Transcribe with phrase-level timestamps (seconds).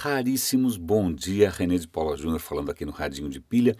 [0.00, 0.78] raríssimos.
[0.78, 3.76] Bom dia, René de Paula Júnior falando aqui no Radinho de Pilha.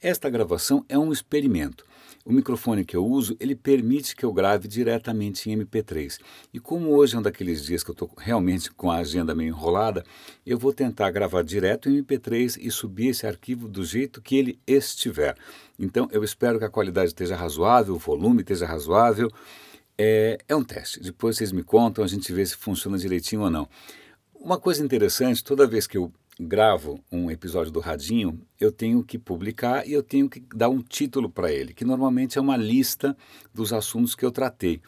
[0.00, 1.84] Esta gravação é um experimento.
[2.24, 6.18] O microfone que eu uso, ele permite que eu grave diretamente em MP3.
[6.54, 9.48] E como hoje é um daqueles dias que eu estou realmente com a agenda meio
[9.48, 10.02] enrolada,
[10.46, 14.58] eu vou tentar gravar direto em MP3 e subir esse arquivo do jeito que ele
[14.66, 15.36] estiver.
[15.78, 19.28] Então eu espero que a qualidade esteja razoável, o volume esteja razoável.
[19.98, 20.98] É, é um teste.
[20.98, 23.68] Depois vocês me contam, a gente vê se funciona direitinho ou não.
[24.44, 29.16] Uma coisa interessante, toda vez que eu gravo um episódio do Radinho, eu tenho que
[29.16, 33.16] publicar e eu tenho que dar um título para ele, que normalmente é uma lista
[33.54, 34.82] dos assuntos que eu tratei.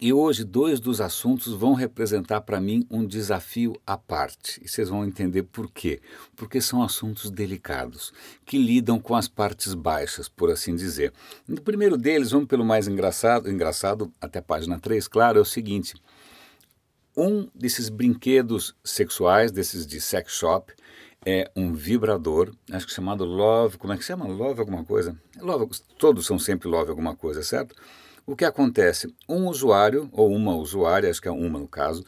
[0.00, 4.58] E hoje, dois dos assuntos vão representar para mim um desafio à parte.
[4.64, 6.00] E vocês vão entender por quê.
[6.34, 8.10] Porque são assuntos delicados,
[8.46, 11.12] que lidam com as partes baixas, por assim dizer.
[11.46, 15.46] No primeiro deles, vamos pelo mais engraçado, engraçado até a página 3, claro, é o
[15.46, 15.94] seguinte
[17.16, 20.72] um desses brinquedos sexuais, desses de sex shop,
[21.24, 24.28] é um vibrador, acho que chamado Love, como é que chama?
[24.28, 25.16] Love alguma coisa?
[25.40, 25.68] Love,
[25.98, 27.74] todos são sempre Love alguma coisa, certo?
[28.24, 29.12] O que acontece?
[29.28, 32.04] Um usuário, ou uma usuária, acho que é uma no caso,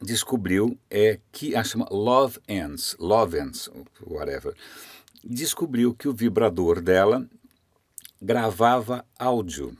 [0.00, 3.70] descobriu é, que, a chama Love Ends, Love Ends,
[4.06, 4.54] whatever,
[5.24, 7.26] descobriu que o vibrador dela
[8.20, 9.76] gravava áudio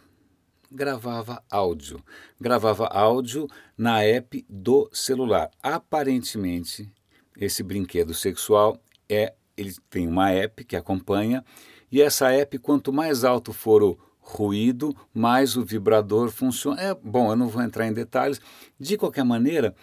[0.70, 2.02] gravava áudio.
[2.40, 5.50] Gravava áudio na app do celular.
[5.62, 6.92] Aparentemente,
[7.36, 11.44] esse brinquedo sexual é ele tem uma app que acompanha
[11.90, 16.80] e essa app quanto mais alto for o ruído, mais o vibrador funciona.
[16.80, 18.40] É bom, eu não vou entrar em detalhes.
[18.78, 19.74] De qualquer maneira,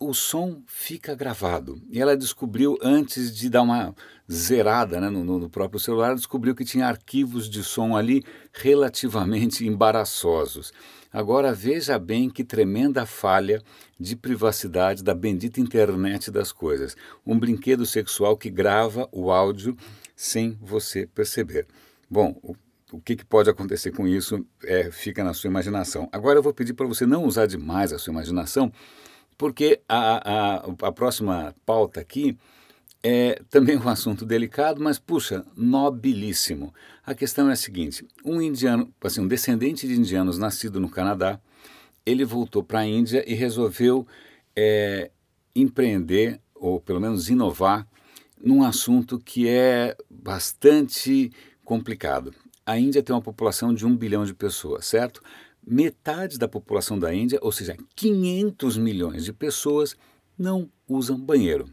[0.00, 1.80] o som fica gravado.
[1.90, 3.94] E ela descobriu, antes de dar uma
[4.30, 10.72] zerada né, no, no, próprio celular, descobriu que tinha arquivos de som ali relativamente embaraçosos.
[11.12, 13.62] Agora veja bem que tremenda falha
[13.98, 16.96] de privacidade da bendita internet das coisas.
[17.26, 19.76] Um brinquedo sexual que grava o áudio
[20.16, 21.66] sem você perceber.
[22.08, 22.56] Bom, o
[22.92, 26.08] o que, que, pode acontecer com isso é, fica na sua imaginação.
[26.12, 28.72] Agora eu vou pedir para você não usar demais a sua imaginação,
[29.40, 32.36] porque a, a, a próxima pauta aqui
[33.02, 36.74] é também um assunto delicado, mas puxa, nobilíssimo.
[37.06, 41.40] A questão é a seguinte: um indiano, assim, um descendente de indianos nascido no Canadá,
[42.04, 44.06] ele voltou para a Índia e resolveu
[44.54, 45.10] é,
[45.56, 47.88] empreender ou pelo menos inovar
[48.38, 51.32] num assunto que é bastante
[51.64, 52.34] complicado.
[52.66, 55.22] A Índia tem uma população de um bilhão de pessoas, certo?
[55.70, 59.96] Metade da população da Índia, ou seja, 500 milhões de pessoas,
[60.36, 61.68] não usam banheiro.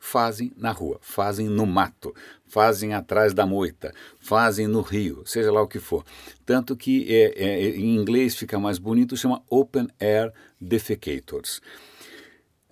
[0.00, 2.14] Fazem na rua, fazem no mato,
[2.46, 6.04] fazem atrás da moita, fazem no rio, seja lá o que for.
[6.44, 11.60] Tanto que é, é, em inglês fica mais bonito, chama Open Air Defecators.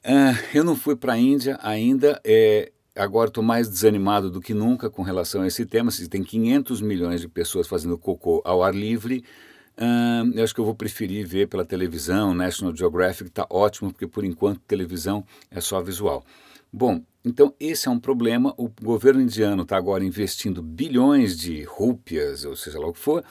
[0.04, 4.54] Uh, eu não fui para a Índia ainda, é, agora estou mais desanimado do que
[4.54, 5.90] nunca com relação a esse tema.
[5.90, 9.24] Se tem 500 milhões de pessoas fazendo cocô ao ar livre,
[10.34, 14.24] Eu acho que eu vou preferir ver pela televisão, National Geographic está ótimo, porque por
[14.24, 16.24] enquanto televisão é só visual.
[16.72, 18.54] Bom, então esse é um problema.
[18.56, 23.24] O governo indiano está agora investindo bilhões de rúpias, ou seja lá o que for,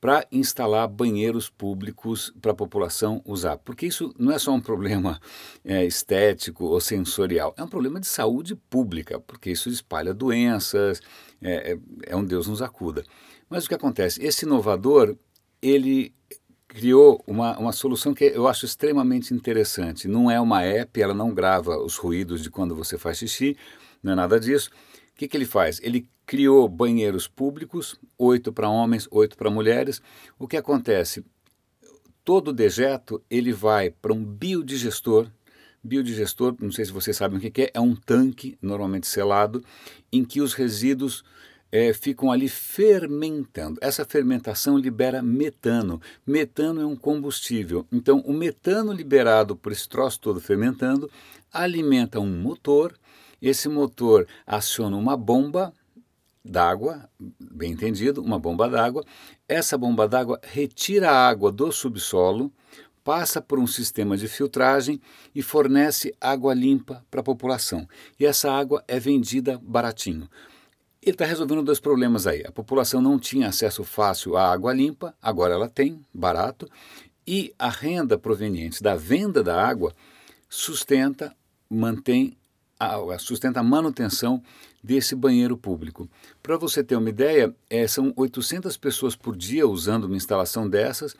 [0.00, 3.56] para instalar banheiros públicos para a população usar.
[3.58, 5.20] Porque isso não é só um problema
[5.64, 11.00] é, estético ou sensorial, é um problema de saúde pública, porque isso espalha doenças,
[11.42, 13.04] é, é, é um Deus nos acuda.
[13.48, 14.24] Mas o que acontece?
[14.24, 15.16] Esse inovador
[15.60, 16.14] ele
[16.68, 20.06] criou uma, uma solução que eu acho extremamente interessante.
[20.06, 23.56] Não é uma app, ela não grava os ruídos de quando você faz xixi,
[24.02, 24.70] não é nada disso.
[25.12, 25.80] O que, que ele faz?
[25.82, 30.02] Ele criou banheiros públicos, oito para homens, oito para mulheres.
[30.38, 31.24] O que acontece?
[32.22, 35.30] Todo dejeto ele vai para um biodigestor.
[35.82, 39.64] Biodigestor, não sei se vocês sabem o que é, é um tanque, normalmente selado,
[40.12, 41.24] em que os resíduos
[41.76, 43.78] é, ficam ali fermentando.
[43.82, 46.00] Essa fermentação libera metano.
[46.26, 47.86] Metano é um combustível.
[47.92, 51.10] Então, o metano liberado por esse troço todo fermentando
[51.52, 52.94] alimenta um motor.
[53.42, 55.70] Esse motor aciona uma bomba
[56.42, 59.04] d'água, bem entendido, uma bomba d'água.
[59.46, 62.50] Essa bomba d'água retira a água do subsolo,
[63.04, 64.98] passa por um sistema de filtragem
[65.34, 67.86] e fornece água limpa para a população.
[68.18, 70.26] E essa água é vendida baratinho.
[71.06, 72.42] Ele está resolvendo dois problemas aí.
[72.44, 76.68] A população não tinha acesso fácil à água limpa, agora ela tem, barato,
[77.24, 79.94] e a renda proveniente da venda da água
[80.48, 81.32] sustenta,
[81.70, 82.36] mantém
[82.78, 84.42] a, sustenta a manutenção
[84.82, 86.10] desse banheiro público.
[86.42, 91.14] Para você ter uma ideia, é, são 800 pessoas por dia usando uma instalação dessas.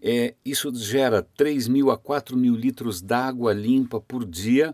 [0.00, 4.72] É, isso gera 3 mil a 4 mil litros d'água limpa por dia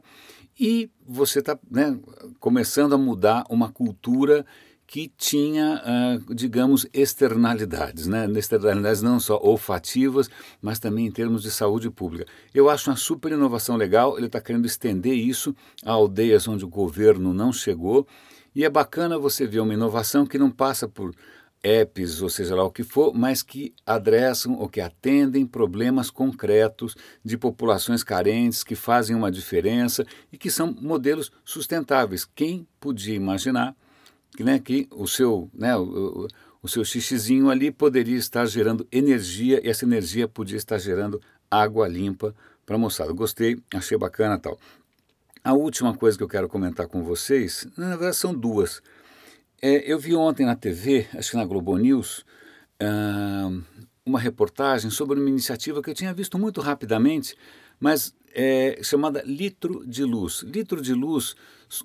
[0.58, 1.98] e você está né,
[2.40, 4.44] começando a mudar uma cultura
[4.88, 8.26] que tinha, uh, digamos, externalidades, né?
[8.34, 10.30] externalidades não só olfativas,
[10.62, 12.24] mas também em termos de saúde pública.
[12.54, 16.68] Eu acho uma super inovação legal, ele está querendo estender isso a aldeias onde o
[16.68, 18.06] governo não chegou,
[18.54, 21.14] e é bacana você ver uma inovação que não passa por
[21.62, 26.94] apps, ou seja lá o que for, mas que adressam ou que atendem problemas concretos
[27.24, 32.24] de populações carentes que fazem uma diferença e que são modelos sustentáveis.
[32.24, 33.74] Quem podia imaginar
[34.38, 36.28] né, que o seu, né, o,
[36.62, 41.20] o seu xixizinho ali poderia estar gerando energia e essa energia podia estar gerando
[41.50, 42.34] água limpa
[42.64, 43.12] para a moçada.
[43.12, 44.58] Gostei, achei bacana tal.
[45.42, 48.82] A última coisa que eu quero comentar com vocês, na verdade são duas.
[49.60, 52.24] É, eu vi ontem na TV, acho que na Globo News,
[52.80, 53.62] uh,
[54.06, 57.36] uma reportagem sobre uma iniciativa que eu tinha visto muito rapidamente,
[57.80, 60.42] mas é, chamada Litro de Luz.
[60.42, 61.34] Litro de Luz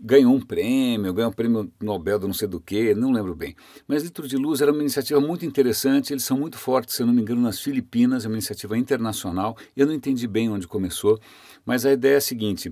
[0.02, 3.56] ganhou um prêmio, ganhou um prêmio Nobel do não sei do que, não lembro bem.
[3.88, 7.08] Mas Litro de Luz era uma iniciativa muito interessante, eles são muito fortes, se eu
[7.08, 9.58] não me engano, nas Filipinas, é uma iniciativa internacional.
[9.76, 11.20] Eu não entendi bem onde começou,
[11.66, 12.72] mas a ideia é a seguinte: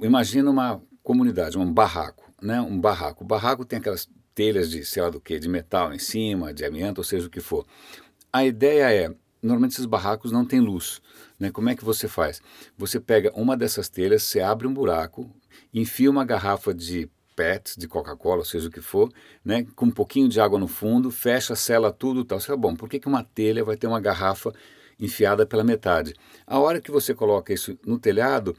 [0.00, 2.60] imagina uma comunidade, um barraco, né?
[2.60, 3.24] Um barraco.
[3.24, 4.08] O barraco tem aquelas
[4.40, 7.30] telhas de sei lá do que, de metal em cima, de amianto, ou seja o
[7.30, 7.66] que for.
[8.32, 11.02] A ideia é, normalmente esses barracos não têm luz.
[11.38, 11.50] Né?
[11.50, 12.40] Como é que você faz?
[12.78, 15.30] Você pega uma dessas telhas, você abre um buraco,
[15.74, 17.06] enfia uma garrafa de
[17.36, 19.12] PET, de Coca-Cola, seja o que for,
[19.44, 19.66] né?
[19.76, 22.40] com um pouquinho de água no fundo, fecha, sela tudo tal.
[22.40, 24.54] Você fala, bom, por que, que uma telha vai ter uma garrafa
[24.98, 26.14] enfiada pela metade?
[26.46, 28.56] A hora que você coloca isso no telhado,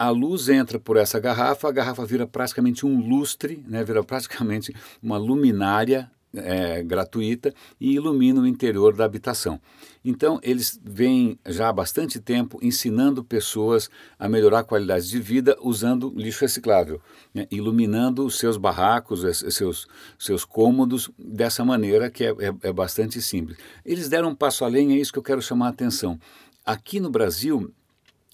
[0.00, 3.84] a luz entra por essa garrafa, a garrafa vira praticamente um lustre, né?
[3.84, 9.60] vira praticamente uma luminária é, gratuita e ilumina o interior da habitação.
[10.02, 15.54] Então, eles vêm já há bastante tempo ensinando pessoas a melhorar a qualidade de vida
[15.60, 16.98] usando lixo reciclável,
[17.34, 19.20] né, iluminando os seus barracos,
[19.52, 19.86] seus,
[20.18, 23.58] seus cômodos dessa maneira que é, é, é bastante simples.
[23.84, 26.18] Eles deram um passo além, é isso que eu quero chamar a atenção.
[26.64, 27.70] Aqui no Brasil,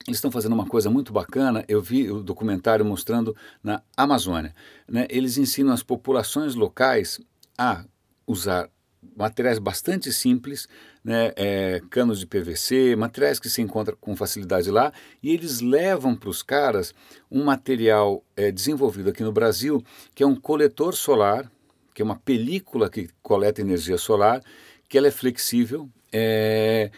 [0.07, 1.65] eles estão fazendo uma coisa muito bacana.
[1.69, 4.55] Eu vi o documentário mostrando na Amazônia.
[4.89, 5.07] Né?
[5.11, 7.21] Eles ensinam as populações locais
[7.59, 7.85] a
[8.27, 8.69] usar
[9.17, 10.69] materiais bastante simples,
[11.05, 14.93] né, é, canos de PVC, materiais que se encontram com facilidade lá,
[15.23, 16.93] e eles levam para os caras
[17.31, 19.83] um material é, desenvolvido aqui no Brasil,
[20.15, 21.51] que é um coletor solar,
[21.95, 24.43] que é uma película que coleta energia solar,
[24.89, 26.91] que ela é flexível, é,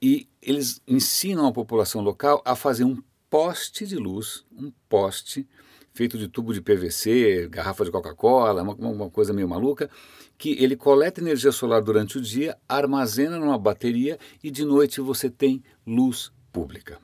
[0.00, 5.46] e eles ensinam a população local a fazer um poste de luz, um poste
[5.96, 9.88] feito de tubo de PVC, garrafa de Coca-Cola, uma, uma, coisa meio maluca,
[10.36, 15.30] que ele coleta energia solar durante o dia, armazena numa bateria e de noite você
[15.30, 16.98] tem luz pública.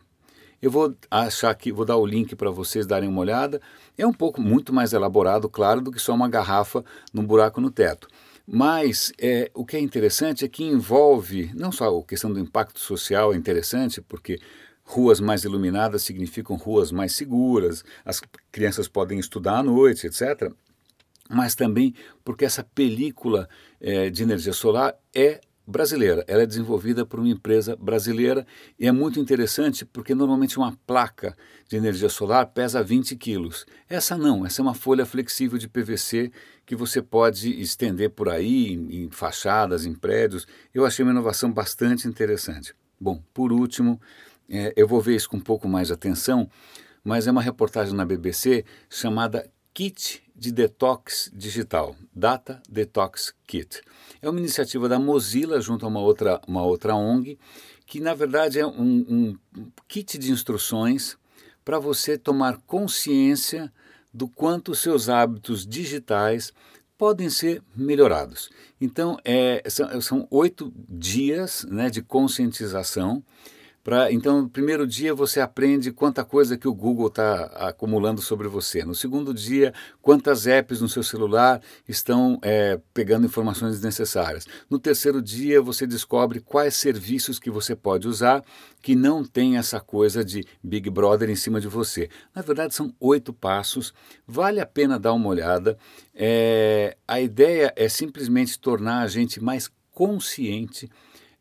[0.60, 3.60] Eu vou achar que vou dar o link para vocês darem uma olhada.
[3.98, 7.70] É um pouco muito mais elaborado, claro, do que só uma garrafa num buraco no
[7.70, 8.06] teto.
[8.46, 12.78] Mas é, o que é interessante é que envolve não só a questão do impacto
[12.78, 14.38] social é interessante, porque
[14.84, 20.52] ruas mais iluminadas significam ruas mais seguras, as crianças podem estudar à noite, etc
[21.32, 21.94] mas também
[22.24, 23.48] porque essa película
[23.80, 26.24] é, de energia solar é brasileira.
[26.26, 28.46] Ela é desenvolvida por uma empresa brasileira
[28.78, 31.36] e é muito interessante porque normalmente uma placa
[31.68, 33.64] de energia solar pesa 20 quilos.
[33.88, 36.30] Essa não, essa é uma folha flexível de PVC
[36.72, 40.46] que você pode estender por aí em, em fachadas, em prédios.
[40.72, 42.74] Eu achei uma inovação bastante interessante.
[42.98, 44.00] Bom, por último,
[44.48, 46.48] é, eu vou ver isso com um pouco mais de atenção,
[47.04, 53.82] mas é uma reportagem na BBC chamada Kit de Detox Digital, Data Detox Kit.
[54.22, 57.38] É uma iniciativa da Mozilla junto a uma outra, uma outra ONG,
[57.84, 59.36] que na verdade é um, um
[59.86, 61.18] kit de instruções
[61.62, 63.70] para você tomar consciência
[64.12, 66.52] do quanto seus hábitos digitais
[66.98, 68.50] podem ser melhorados.
[68.80, 73.24] Então, é, são, são oito dias né, de conscientização
[73.82, 78.46] Pra, então, no primeiro dia você aprende quanta coisa que o Google está acumulando sobre
[78.46, 78.84] você.
[78.84, 84.46] No segundo dia, quantas apps no seu celular estão é, pegando informações desnecessárias.
[84.70, 88.44] No terceiro dia, você descobre quais serviços que você pode usar
[88.80, 92.08] que não tem essa coisa de Big Brother em cima de você.
[92.32, 93.92] Na verdade, são oito passos.
[94.26, 95.76] Vale a pena dar uma olhada.
[96.14, 100.88] É, a ideia é simplesmente tornar a gente mais consciente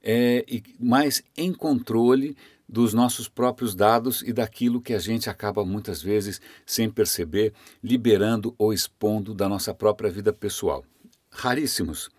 [0.04, 2.36] é, e mais em controle
[2.68, 7.54] dos nossos próprios dados e daquilo que a gente acaba muitas vezes, sem perceber,
[7.84, 10.86] liberando ou expondo da nossa própria vida pessoal.
[11.30, 12.10] Raríssimos.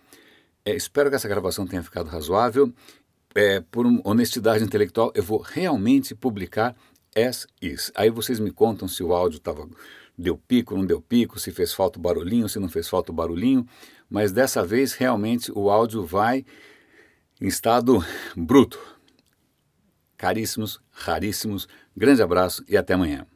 [0.63, 2.71] É, espero que essa gravação tenha ficado razoável.
[3.35, 6.75] É, por honestidade intelectual, eu vou realmente publicar
[7.15, 7.91] as is.
[7.95, 9.67] Aí vocês me contam se o áudio tava,
[10.15, 13.15] deu pico, não deu pico, se fez falta o barulhinho, se não fez falta o
[13.15, 13.67] barulhinho.
[14.07, 16.45] Mas dessa vez, realmente, o áudio vai
[17.43, 18.01] em estado
[18.37, 18.79] bruto.
[20.15, 23.27] Caríssimos, raríssimos, grande abraço e até amanhã.